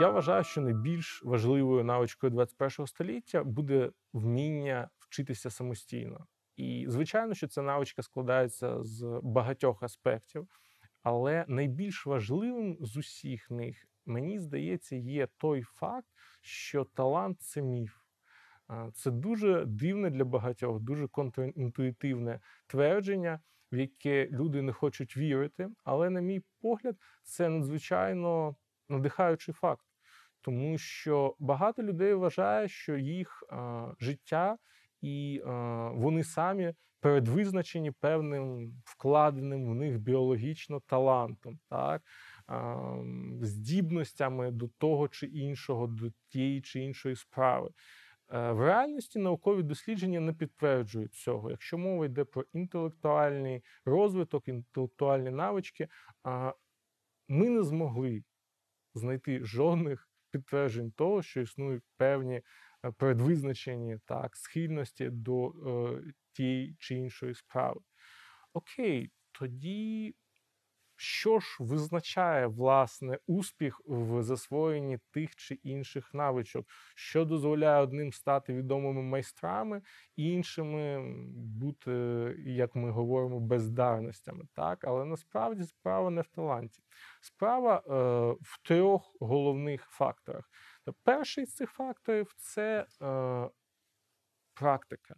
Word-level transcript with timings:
Я 0.00 0.10
вважаю, 0.10 0.44
що 0.44 0.60
найбільш 0.60 1.22
важливою 1.24 1.84
навичкою 1.84 2.32
21-го 2.32 2.86
століття 2.86 3.44
буде 3.44 3.90
вміння 4.12 4.90
вчитися 4.98 5.50
самостійно. 5.50 6.26
І 6.56 6.86
звичайно, 6.88 7.34
що 7.34 7.48
ця 7.48 7.62
навичка 7.62 8.02
складається 8.02 8.84
з 8.84 9.20
багатьох 9.22 9.82
аспектів, 9.82 10.48
але 11.02 11.44
найбільш 11.48 12.06
важливим 12.06 12.76
з 12.80 12.96
усіх 12.96 13.50
них, 13.50 13.86
мені 14.06 14.38
здається, 14.38 14.96
є 14.96 15.28
той 15.36 15.62
факт, 15.62 16.08
що 16.42 16.84
талант 16.84 17.40
це 17.40 17.62
міф. 17.62 17.96
Це 18.94 19.10
дуже 19.10 19.64
дивне 19.64 20.10
для 20.10 20.24
багатьох, 20.24 20.80
дуже 20.80 21.08
контрінтуїтивне 21.08 22.40
твердження, 22.66 23.40
в 23.72 23.76
яке 23.76 24.28
люди 24.30 24.62
не 24.62 24.72
хочуть 24.72 25.16
вірити. 25.16 25.68
Але, 25.84 26.10
на 26.10 26.20
мій 26.20 26.42
погляд, 26.60 26.96
це 27.22 27.48
надзвичайно 27.48 28.56
надихаючий 28.88 29.54
факт, 29.54 29.84
тому 30.40 30.78
що 30.78 31.36
багато 31.38 31.82
людей 31.82 32.14
вважає, 32.14 32.68
що 32.68 32.96
їх 32.96 33.44
а, 33.50 33.86
життя 34.00 34.58
і 35.00 35.42
а, 35.46 35.50
вони 35.94 36.24
самі 36.24 36.74
передвизначені 37.00 37.90
певним 37.90 38.72
вкладеним 38.84 39.70
в 39.70 39.74
них 39.74 39.98
біологічно 39.98 40.80
талантом, 40.80 41.58
так 41.68 42.02
а, 42.46 42.76
здібностями 43.42 44.50
до 44.50 44.68
того 44.68 45.08
чи 45.08 45.26
іншого, 45.26 45.86
до 45.86 46.10
тієї 46.28 46.62
чи 46.62 46.80
іншої 46.80 47.16
справи. 47.16 47.70
Е, 48.32 48.52
В 48.52 48.60
реальності 48.60 49.18
наукові 49.18 49.62
дослідження 49.62 50.20
не 50.20 50.32
підтверджують 50.32 51.14
цього. 51.14 51.50
Якщо 51.50 51.78
мова 51.78 52.06
йде 52.06 52.24
про 52.24 52.44
інтелектуальний 52.52 53.64
розвиток, 53.84 54.48
інтелектуальні 54.48 55.30
навички, 55.30 55.88
ми 57.28 57.48
не 57.48 57.62
змогли 57.62 58.22
знайти 58.94 59.44
жодних 59.44 60.07
підтверджень 60.30 60.90
того, 60.90 61.22
що 61.22 61.40
існують 61.40 61.84
певні 61.96 62.42
е, 62.84 62.90
предвизначені 62.90 63.98
так, 64.06 64.36
схильності 64.36 65.08
до 65.10 65.48
е, 65.48 66.02
тієї 66.32 66.76
чи 66.78 66.94
іншої 66.94 67.34
справи. 67.34 67.80
Окей, 68.52 69.10
тоді 69.32 70.14
що 71.00 71.40
ж 71.40 71.56
визначає 71.60 72.46
власне 72.46 73.18
успіх 73.26 73.80
в 73.86 74.22
засвоєнні 74.22 74.98
тих 75.10 75.36
чи 75.36 75.54
інших 75.54 76.14
навичок, 76.14 76.66
що 76.94 77.24
дозволяє 77.24 77.82
одним 77.82 78.12
стати 78.12 78.54
відомими 78.54 79.02
майстрами, 79.02 79.82
іншими 80.16 81.12
бути, 81.34 81.90
як 82.38 82.74
ми 82.74 82.90
говоримо, 82.90 83.40
бездарностями. 83.40 84.44
Так, 84.54 84.84
але 84.84 85.04
насправді 85.04 85.62
справа 85.64 86.10
не 86.10 86.20
в 86.20 86.26
таланті. 86.26 86.82
Справа 87.20 87.76
е, 87.76 87.90
в 88.42 88.62
трьох 88.62 89.16
головних 89.20 89.82
факторах. 89.82 90.50
Перший 91.04 91.46
з 91.46 91.54
цих 91.54 91.70
факторів 91.70 92.34
це 92.36 92.86
е, 93.02 93.48
практика. 94.54 95.14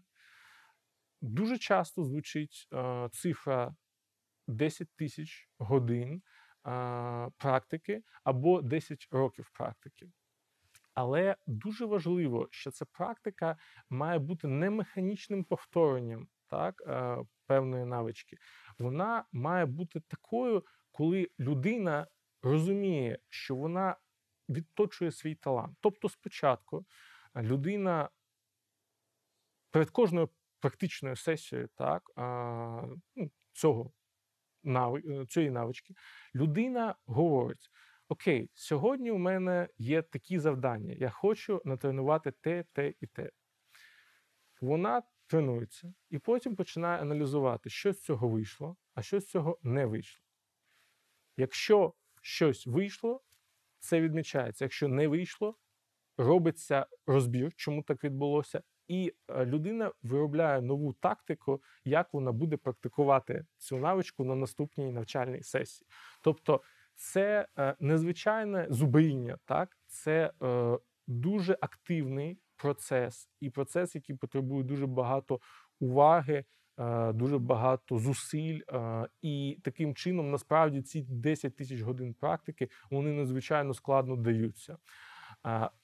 Дуже 1.22 1.58
часто 1.58 2.04
звучить 2.04 2.68
е, 2.74 3.08
цифра 3.12 3.74
10 4.50 4.88
тисяч 4.96 5.48
годин 5.58 6.22
а, 6.62 7.28
практики 7.38 8.02
або 8.24 8.62
10 8.62 9.08
років 9.10 9.50
практики. 9.54 10.10
Але 10.94 11.36
дуже 11.46 11.84
важливо, 11.84 12.48
що 12.50 12.70
ця 12.70 12.84
практика 12.84 13.56
має 13.90 14.18
бути 14.18 14.48
не 14.48 14.70
механічним 14.70 15.44
повторенням 15.44 16.28
так, 16.48 16.82
а, 16.86 17.22
певної 17.46 17.84
навички. 17.84 18.36
Вона 18.78 19.24
має 19.32 19.66
бути 19.66 20.00
такою, 20.00 20.64
коли 20.90 21.30
людина 21.38 22.06
розуміє, 22.42 23.18
що 23.28 23.54
вона 23.54 23.96
відточує 24.48 25.12
свій 25.12 25.34
талант. 25.34 25.76
Тобто, 25.80 26.08
спочатку 26.08 26.86
людина 27.36 28.10
перед 29.70 29.90
кожною 29.90 30.28
практичною 30.60 31.16
сесією 31.16 31.68
так, 31.76 32.10
ну, 33.16 33.30
цього. 33.52 33.92
Цієї 35.28 35.50
навички, 35.50 35.94
людина 36.34 36.94
говорить: 37.06 37.70
Окей, 38.08 38.50
сьогодні 38.54 39.10
у 39.10 39.18
мене 39.18 39.68
є 39.78 40.02
такі 40.02 40.38
завдання. 40.38 40.94
Я 40.98 41.10
хочу 41.10 41.62
натренувати 41.64 42.32
те, 42.40 42.64
те 42.72 42.94
і 43.00 43.06
те. 43.06 43.30
Вона 44.60 45.02
тренується 45.26 45.92
і 46.10 46.18
потім 46.18 46.56
починає 46.56 47.00
аналізувати, 47.00 47.70
що 47.70 47.92
з 47.92 48.00
цього 48.00 48.28
вийшло, 48.28 48.76
а 48.94 49.02
що 49.02 49.20
з 49.20 49.26
цього 49.26 49.58
не 49.62 49.86
вийшло. 49.86 50.24
Якщо 51.36 51.94
щось 52.22 52.66
вийшло, 52.66 53.22
це 53.78 54.00
відмічається. 54.00 54.64
Якщо 54.64 54.88
не 54.88 55.08
вийшло, 55.08 55.56
робиться 56.16 56.86
розбір, 57.06 57.52
чому 57.56 57.82
так 57.82 58.04
відбулося, 58.04 58.62
і 58.90 59.14
е, 59.28 59.46
людина 59.46 59.92
виробляє 60.02 60.60
нову 60.60 60.92
тактику, 60.92 61.62
як 61.84 62.14
вона 62.14 62.32
буде 62.32 62.56
практикувати 62.56 63.44
цю 63.58 63.76
навичку 63.76 64.24
на 64.24 64.34
наступній 64.34 64.92
навчальній 64.92 65.42
сесії. 65.42 65.88
Тобто, 66.22 66.62
це 66.94 67.46
е, 67.58 67.74
незвичайне 67.80 68.66
зубріння, 68.70 69.38
так 69.44 69.76
це 69.86 70.32
е, 70.42 70.78
дуже 71.06 71.58
активний 71.60 72.38
процес, 72.56 73.30
і 73.40 73.50
процес, 73.50 73.94
який 73.94 74.16
потребує 74.16 74.64
дуже 74.64 74.86
багато 74.86 75.40
уваги. 75.80 76.44
Дуже 77.14 77.38
багато 77.38 77.98
зусиль, 77.98 78.60
і 79.22 79.58
таким 79.64 79.94
чином 79.94 80.30
насправді 80.30 80.82
ці 80.82 81.02
10 81.02 81.56
тисяч 81.56 81.80
годин 81.80 82.14
практики 82.14 82.68
вони 82.90 83.12
надзвичайно 83.12 83.74
складно 83.74 84.16
даються. 84.16 84.76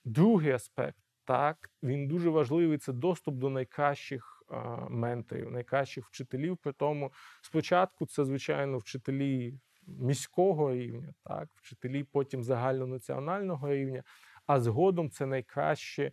Другий 0.05 0.51
аспект 0.51 1.06
так, 1.27 1.71
він 1.83 2.09
дуже 2.09 2.31
важливий. 2.31 2.79
Це 2.79 2.93
доступ 2.93 3.35
до 3.35 3.51
найкращих 3.51 4.43
менторів, 4.89 5.51
найкращих 5.51 6.07
вчителів. 6.07 6.57
При 6.57 6.73
тому, 6.73 7.13
спочатку 7.43 8.07
це, 8.07 8.25
звичайно, 8.25 8.79
вчителі 8.79 9.61
міського 9.87 10.75
рівня, 10.75 11.15
так, 11.25 11.49
вчителі 11.55 12.05
потім 12.05 12.43
загальнонаціонального 12.43 13.75
рівня, 13.75 14.03
а 14.47 14.61
згодом 14.61 15.11
це 15.11 15.27
найкращі 15.27 16.13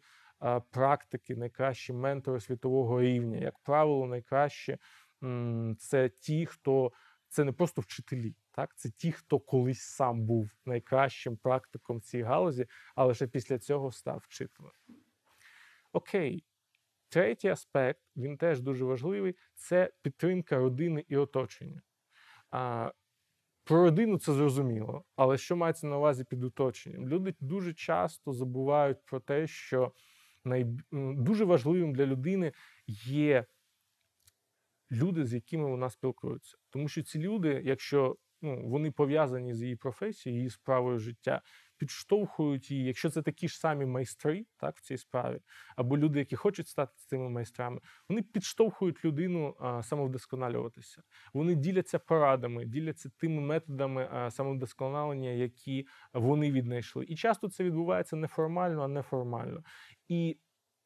практики, 0.72 1.35
найкращі 1.35 1.94
ментори 1.94 2.40
світового 2.40 3.02
рівня. 3.02 3.38
Як 3.38 3.59
правило, 3.59 4.07
найкраще 4.07 4.78
це 5.78 6.09
ті, 6.09 6.46
хто 6.46 6.91
це 7.29 7.44
не 7.44 7.52
просто 7.52 7.81
вчителі. 7.81 8.35
Так, 8.52 8.75
це 8.75 8.90
ті, 8.90 9.12
хто 9.12 9.40
колись 9.40 9.81
сам 9.81 10.22
був 10.22 10.50
найкращим 10.66 11.38
практиком 11.38 11.97
в 11.97 12.02
цій 12.02 12.22
галузі, 12.22 12.68
але 12.96 13.07
лише 13.07 13.28
після 13.28 13.59
цього 13.59 13.91
став 13.91 14.22
вчителем. 14.23 14.72
Окей, 15.94 16.44
третій 17.09 17.48
аспект, 17.48 18.02
він 18.16 18.38
теж 18.38 18.62
дуже 18.62 18.86
важливий 18.86 19.36
це 19.56 19.92
підтримка 20.02 20.58
родини 20.58 21.06
і 21.08 21.18
оточення. 21.18 21.81
А, 22.52 22.92
Про 23.64 23.84
родину 23.84 24.20
це 24.20 24.34
зрозуміло, 24.34 25.06
але 25.16 25.38
що 25.38 25.56
мається 25.56 25.88
на 25.88 25.98
увазі 25.98 26.24
під 26.24 26.44
оточенням? 26.44 27.08
Люди 27.08 27.36
дуже 27.40 27.74
часто 27.74 28.34
забувають 28.34 29.06
про 29.06 29.20
те, 29.20 29.48
що 29.48 29.94
най... 30.46 30.66
дуже 30.92 31.46
важливим 31.46 31.94
для 31.94 32.06
людини 32.06 32.52
є 33.06 33.46
люди, 34.92 35.26
з 35.26 35.34
якими 35.34 35.70
вона 35.70 35.90
спілкується. 35.90 36.58
Тому 36.70 36.88
що 36.88 37.03
ці 37.03 37.20
люди, 37.20 37.62
якщо 37.66 38.18
ну, 38.42 38.70
вони 38.70 38.92
пов'язані 38.92 39.53
з 39.53 39.62
її 39.62 39.76
професією, 39.76 40.40
її 40.40 40.50
справою 40.50 41.00
життя, 41.00 41.42
підштовхують 41.84 42.72
її, 42.72 42.86
якщо 42.86 43.10
це 43.10 43.22
такі 43.22 43.48
ж 43.48 43.60
самі 43.60 43.86
майстри, 43.86 44.46
так 44.58 44.78
в 44.78 44.82
цій 44.82 44.98
справі, 44.98 45.40
або 45.76 45.98
люди, 45.98 46.20
які 46.20 46.36
хочуть 46.36 46.68
стати 46.68 46.92
цими 46.96 47.30
майстрами, 47.30 47.80
вони 48.10 48.22
підштовхують 48.22 49.06
людину 49.06 49.56
а, 49.60 49.84
самовдосконалюватися. 49.84 51.04
Вони 51.34 51.56
діляться 51.56 52.00
порадами, 52.00 52.66
діляться 52.66 53.10
тими 53.18 53.42
методами 53.42 54.10
а, 54.12 54.32
самовдосконалення, 54.32 55.30
які 55.30 55.88
вони 56.14 56.52
віднайшли. 56.52 57.06
І 57.06 57.16
часто 57.16 57.50
це 57.50 57.64
відбувається 57.64 58.16
не 58.16 58.28
формально, 58.28 58.84
а 58.84 58.88
неформально. 58.88 59.64
І 60.08 60.38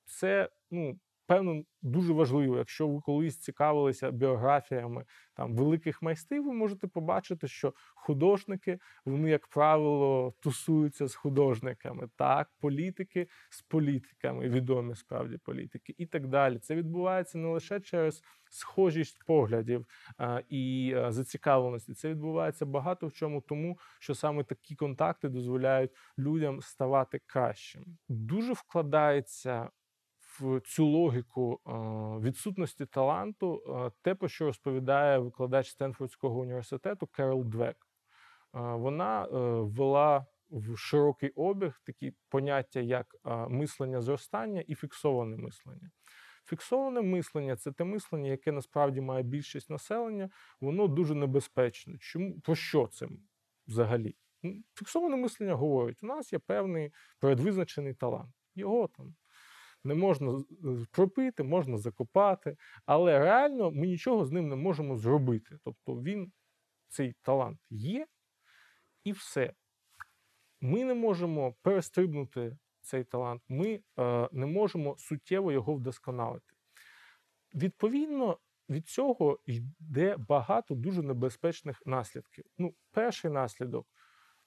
це 0.06 0.50
ну 0.72 1.00
певно 1.28 1.64
дуже 1.82 2.14
важливо. 2.14 2.58
Якщо 2.58 2.88
ви 2.88 3.02
колись 3.02 3.38
цікавилися 3.38 4.12
біографіями 4.12 5.06
там 5.36 5.56
великих 5.56 6.02
майстрів, 6.02 6.46
ви 6.46 6.54
можете 6.54 6.88
побачити, 6.88 7.48
що 7.48 7.74
художники 7.96 8.80
вони, 9.06 9.30
як 9.30 9.48
правило, 9.48 10.34
тусуються 10.40 11.08
з 11.08 11.16
художниками, 11.16 12.10
так, 12.16 12.50
політики 12.60 13.28
з 13.50 13.62
політиками, 13.62 14.50
відомі 14.50 14.96
справді 14.96 15.38
політики, 15.38 15.96
і 15.98 16.06
так 16.06 16.28
далі. 16.28 16.60
Це 16.60 16.76
відбувається 16.76 17.38
не 17.38 17.48
лише 17.48 17.80
через 17.80 18.24
схожість 18.50 19.24
поглядів 19.26 19.86
а, 20.18 20.42
і 20.50 20.94
а, 20.98 21.12
зацікавленості. 21.12 21.94
Це 21.94 22.10
відбувається 22.10 22.66
багато 22.66 23.08
в 23.08 23.14
чому, 23.14 23.42
тому 23.42 23.78
що 24.00 24.16
саме 24.16 24.44
такі 24.44 24.76
контакти 24.76 25.30
дозволяють 25.30 25.92
людям 26.18 26.62
ставати 26.62 27.22
кращими. 27.26 27.86
Дуже 28.10 28.54
вкладається 28.54 29.70
в 30.40 30.60
цю 30.60 30.86
логіку 30.86 31.60
відсутності 32.22 32.86
таланту 32.86 33.62
те, 34.02 34.16
про 34.16 34.28
що 34.28 34.46
розповідає 34.46 35.20
викладач 35.20 35.70
Стенфордського 35.70 36.40
університету 36.40 37.08
Керол 37.08 37.44
Двек. 37.44 37.78
Вона 38.54 39.26
е, 39.26 39.28
ввела 39.62 40.26
в 40.50 40.78
широкий 40.78 41.30
обіг 41.30 41.82
такі 41.86 42.14
поняття, 42.30 42.80
як 42.80 43.16
мислення 43.50 44.02
зростання 44.02 44.64
і 44.68 44.76
фіксоване 44.76 45.38
мислення. 45.38 45.92
Фіксоване 46.46 47.02
мислення 47.02 47.56
це 47.56 47.72
те 47.72 47.84
мислення, 47.84 48.30
яке 48.30 48.52
насправді 48.52 49.02
має 49.02 49.24
більшість 49.24 49.70
населення, 49.70 50.30
воно 50.62 50.88
дуже 50.88 51.16
небезпечне. 51.16 51.98
Чому 51.98 52.40
про 52.40 52.56
що 52.56 52.88
це 52.88 53.08
взагалі? 53.68 54.16
Фіксоване 54.76 55.16
мислення 55.16 55.54
говорить: 55.54 56.04
у 56.04 56.08
нас 56.08 56.34
є 56.34 56.40
певний 56.40 56.94
передвизначений 57.20 57.94
талант. 57.94 58.34
Його 58.56 58.88
там 58.88 59.16
не 59.88 59.96
можна 59.96 60.44
пропити, 60.92 61.44
можна 61.44 61.78
закопати, 61.78 62.58
але 62.86 63.20
реально 63.20 63.72
ми 63.72 63.88
нічого 63.88 64.26
з 64.26 64.32
ним 64.32 64.50
не 64.50 64.56
можемо 64.56 64.98
зробити. 64.98 65.58
Тобто 65.64 66.02
він, 66.02 66.32
цей 66.90 67.16
талант 67.22 67.60
є, 67.70 68.08
і 69.04 69.12
все. 69.12 69.54
Ми 70.62 70.86
не 70.86 70.94
можемо 70.94 71.56
перестрибнути 71.62 72.58
цей 72.82 73.04
талант, 73.04 73.42
ми 73.50 73.80
е, 74.00 74.30
не 74.32 74.46
можемо 74.46 74.96
суттєво 74.98 75.52
його 75.52 75.74
вдосконалити. 75.74 76.54
Відповідно, 77.56 78.40
від 78.70 78.88
цього 78.88 79.40
йде 79.46 80.16
багато 80.18 80.76
дуже 80.76 81.02
небезпечних 81.02 81.82
наслідків. 81.86 82.46
Ну, 82.58 82.74
перший 82.92 83.32
наслідок 83.32 83.88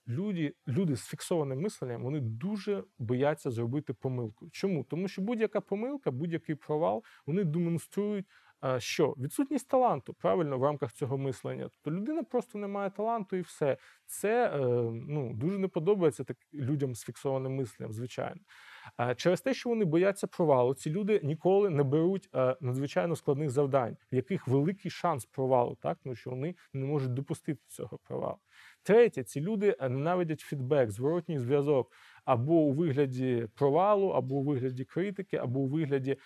люди, 0.09 0.55
люди 0.69 0.97
з 0.97 1.07
фіксованим 1.07 1.61
мисленням 1.61 2.03
вони 2.03 2.21
дуже 2.21 2.85
бояться 2.99 3.51
зробити 3.51 3.93
помилку. 3.93 4.49
Чому? 4.53 4.85
Тому 4.85 5.09
що 5.09 5.23
будь-яка 5.23 5.61
помилка, 5.61 6.11
будь-який 6.11 6.55
провал, 6.55 7.05
вони 7.27 7.45
демонструють, 7.45 8.27
що 8.79 9.15
відсутність 9.19 9.69
таланту 9.69 10.15
правильно 10.15 10.59
в 10.59 10.65
рамках 10.65 10.93
цього 10.93 11.19
мислення. 11.19 11.69
Тобто 11.73 12.01
людина 12.01 12.23
просто 12.23 12.59
не 12.59 12.67
має 12.67 12.91
таланту 12.91 13.37
і 13.37 13.41
все. 13.41 13.77
Це 14.07 14.47
е, 14.49 14.59
ну, 15.09 15.35
дуже 15.35 15.59
не 15.59 15.69
подобається 15.69 16.25
так 16.25 16.37
людям 16.55 16.95
з 16.95 17.05
фіксованим 17.05 17.57
мисленням, 17.57 17.93
звичайно. 17.93 18.41
Через 19.17 19.41
те, 19.41 19.55
що 19.55 19.69
вони 19.69 19.85
бояться 19.85 20.27
провалу, 20.27 20.75
ці 20.75 20.91
люди 20.91 21.21
ніколи 21.23 21.71
не 21.71 21.83
беруть 21.83 22.29
е, 22.35 22.57
надзвичайно 22.61 23.17
складних 23.17 23.51
завдань, 23.51 23.97
в 24.13 24.15
яких 24.15 24.49
великий 24.49 24.91
шанс 24.91 25.25
провалу, 25.25 25.77
так 25.83 25.99
тому 26.03 26.15
що 26.15 26.31
вони 26.31 26.55
не 26.73 26.87
можуть 26.87 27.15
допустити 27.15 27.61
цього 27.69 27.99
провалу. 27.99 28.39
Третє, 28.83 29.23
ці 29.23 29.41
люди 29.41 29.77
е, 29.81 29.89
ненавидять 29.89 30.41
фідбек, 30.41 30.91
зворотній 30.91 31.39
зв'язок 31.39 31.93
або 32.25 32.55
у 32.55 32.73
вигляді 32.73 33.49
провалу, 33.55 34.09
або 34.09 34.35
у 34.35 34.43
вигляді 34.43 34.85
критики, 34.85 35.37
або 35.37 35.61
у 35.61 35.67
вигляді 35.67 36.17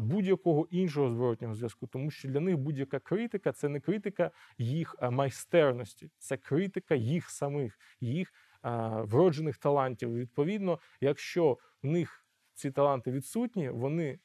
будь-якого 0.00 0.66
іншого 0.70 1.10
зворотнього 1.10 1.54
зв'язку, 1.54 1.86
тому 1.86 2.10
що 2.10 2.28
для 2.28 2.40
них 2.40 2.58
будь-яка 2.58 2.98
критика 2.98 3.52
це 3.52 3.68
не 3.68 3.80
критика 3.80 4.30
їх 4.58 4.96
е, 5.02 5.10
майстерності, 5.10 6.10
це 6.18 6.36
критика 6.36 6.94
їх 6.94 7.30
самих, 7.30 7.78
їх 8.00 8.32
а, 8.62 9.02
вроджених 9.02 9.58
талантів. 9.58 10.14
Відповідно, 10.14 10.78
якщо 11.00 11.58
в 11.82 11.86
них 11.86 12.26
ці 12.54 12.70
таланти 12.70 13.10
відсутні, 13.10 13.68
вони. 13.68 14.18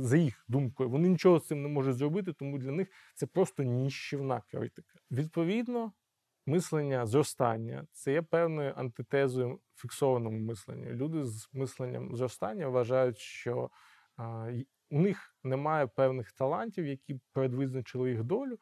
За 0.00 0.16
їх 0.16 0.44
думкою, 0.48 0.90
вони 0.90 1.08
нічого 1.08 1.38
з 1.38 1.46
цим 1.46 1.62
не 1.62 1.68
можуть 1.68 1.96
зробити, 1.96 2.32
тому 2.32 2.58
для 2.58 2.70
них 2.70 2.88
це 3.14 3.26
просто 3.26 3.62
ніщівна 3.62 4.42
критика. 4.50 4.98
Відповідно, 5.10 5.92
мислення 6.48 7.06
зростання 7.06 7.86
це 7.92 8.12
є 8.12 8.22
певною 8.22 8.72
антитезою 8.76 9.60
фіксованому 9.74 10.38
мисленню. 10.38 10.90
Люди 10.90 11.24
з 11.24 11.48
мисленням 11.52 12.16
зростання 12.16 12.68
вважають, 12.68 13.18
що 13.18 13.70
у 14.90 15.00
них 15.00 15.36
немає 15.44 15.86
певних 15.86 16.32
талантів, 16.32 16.86
які 16.86 17.20
передвизначили 17.32 18.10
їх 18.10 18.24
долю, 18.24 18.58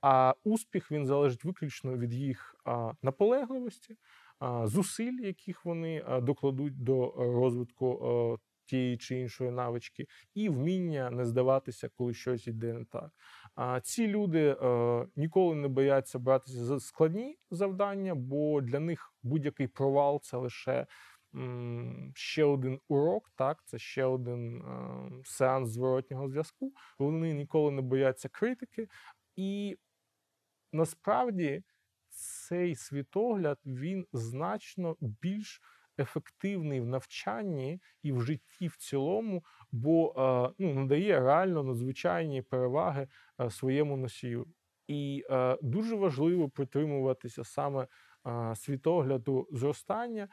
а 0.00 0.34
успіх 0.44 0.90
він 0.90 1.06
залежить 1.06 1.44
виключно 1.44 1.96
від 1.96 2.12
їх 2.12 2.56
наполегливості, 3.02 3.96
зусиль, 4.64 5.20
яких 5.20 5.64
вони 5.64 6.04
докладуть 6.22 6.84
до 6.84 7.06
е, 7.06 7.12
розвитку 7.16 8.38
тієї 8.64 8.96
чи 8.98 9.16
іншої 9.20 9.50
навички, 9.50 10.06
і 10.34 10.48
вміння 10.48 11.10
не 11.10 11.24
здаватися, 11.24 11.88
коли 11.96 12.14
щось 12.14 12.46
йде 12.46 12.72
не 12.72 12.84
так. 12.84 13.10
А 13.54 13.80
ці 13.80 14.08
люди 14.08 14.56
е, 14.62 15.06
ніколи 15.16 15.54
не 15.54 15.68
бояться 15.68 16.18
братися 16.18 16.64
за 16.64 16.80
складні 16.80 17.38
завдання, 17.50 18.14
бо 18.14 18.60
для 18.60 18.80
них 18.80 19.14
будь-який 19.22 19.66
провал 19.68 20.20
це 20.22 20.36
лише 20.36 20.86
м, 21.34 22.12
ще 22.14 22.44
один 22.44 22.80
урок, 22.88 23.30
так, 23.36 23.62
це 23.64 23.78
ще 23.78 24.04
один 24.04 24.56
е, 24.56 25.10
сеанс 25.24 25.70
зворотнього 25.70 26.28
зв'язку. 26.28 26.72
Вони 26.98 27.34
ніколи 27.34 27.70
не 27.70 27.82
бояться 27.82 28.28
критики. 28.28 28.88
І 29.36 29.76
насправді 30.72 31.62
цей 32.08 32.74
світогляд 32.74 33.58
він 33.66 34.06
значно 34.12 34.96
більш 35.00 35.60
ефективний 35.98 36.80
в 36.80 36.86
навчанні 36.86 37.80
і 38.02 38.12
в 38.12 38.22
житті 38.22 38.68
в 38.68 38.76
цілому, 38.76 39.44
бо 39.72 40.14
е, 40.16 40.54
ну, 40.58 40.74
надає 40.74 41.20
реально 41.20 41.62
надзвичайні 41.62 42.42
переваги 42.42 43.08
е, 43.40 43.50
своєму 43.50 43.96
носію. 43.96 44.46
І 44.86 45.24
е, 45.30 45.58
дуже 45.62 45.96
важливо 45.96 46.48
притримуватися 46.48 47.44
саме 47.44 47.86
світогляду 48.54 49.48
зростання, 49.52 50.28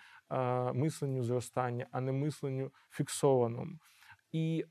мисленню 0.73 1.23
зростання, 1.23 1.87
а 1.91 2.01
не 2.01 2.11
мисленню 2.11 2.71
фіксованому. 2.89 3.79
І 4.31 4.65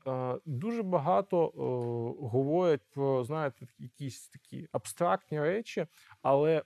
дуже 0.45 0.83
багато 0.83 1.47
говорять 2.21 2.81
про 2.91 3.23
знаєте, 3.23 3.67
якісь 3.79 4.29
такі 4.29 4.67
абстрактні 4.71 5.41
речі. 5.41 5.87
Але 6.21 6.63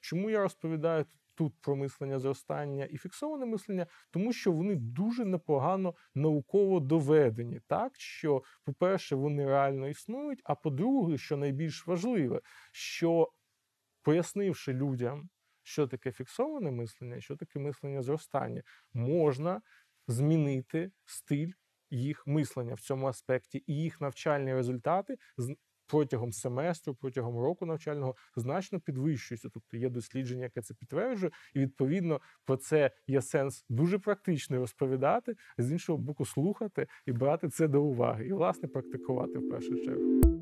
чому 0.00 0.30
я 0.30 0.38
розповідаю 0.38 1.04
тут 1.04 1.23
про 1.60 1.76
мислення 1.76 2.18
зростання 2.18 2.84
і 2.84 2.96
фіксоване 2.96 3.46
мислення? 3.46 3.86
Тому 4.10 4.32
що 4.32 4.52
вони 4.52 4.74
дуже 4.74 5.24
непогано 5.24 5.94
науково 6.14 6.80
доведені, 6.80 7.60
так 7.66 7.92
що, 7.96 8.42
по-перше, 8.64 9.16
вони 9.16 9.46
реально 9.46 9.88
існують. 9.88 10.40
А 10.44 10.54
по-друге, 10.54 11.18
що 11.18 11.36
найбільш 11.36 11.86
важливе, 11.86 12.40
що 12.72 13.32
пояснивши 14.02 14.72
людям, 14.72 15.28
що 15.62 15.86
таке 15.86 16.12
фіксоване 16.12 16.70
мислення, 16.70 17.20
що 17.20 17.36
таке 17.36 17.58
мислення 17.58 18.02
зростання, 18.02 18.62
можна 18.92 19.62
змінити 20.08 20.90
стиль 21.04 21.52
їх 21.90 22.26
мислення 22.26 22.74
в 22.74 22.80
цьому 22.80 23.06
аспекті, 23.06 23.64
і 23.66 23.74
їх 23.74 24.00
навчальні 24.00 24.54
результати 24.54 25.16
протягом 25.86 26.32
семестру, 26.32 26.94
протягом 26.94 27.38
року 27.38 27.66
навчального 27.66 28.14
значно 28.36 28.80
підвищується. 28.80 29.48
Тобто 29.54 29.76
є 29.76 29.88
дослідження, 29.88 30.42
яке 30.42 30.62
це 30.62 30.74
підтверджує, 30.74 31.32
і 31.54 31.58
відповідно 31.58 32.20
про 32.44 32.56
це 32.56 32.90
є 33.06 33.22
сенс 33.22 33.64
дуже 33.68 33.98
практично 33.98 34.58
розповідати, 34.58 35.34
а 35.58 35.62
з 35.62 35.72
іншого 35.72 35.98
боку, 35.98 36.24
слухати 36.24 36.86
і 37.06 37.12
брати 37.12 37.48
це 37.48 37.68
до 37.68 37.82
уваги, 37.82 38.26
і 38.26 38.32
власне 38.32 38.68
практикувати 38.68 39.38
в 39.38 39.48
першу 39.50 39.84
чергу. 39.84 40.33